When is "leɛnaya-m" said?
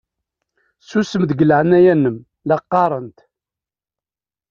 1.49-2.03